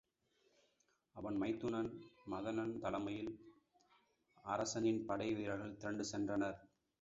[1.15, 1.89] அவன் மைத்துனன்
[2.31, 3.31] மதனன் தலைமையில்
[4.45, 6.59] அரசனின் படை வீரர்கள் திரண்டு சென்றனர்.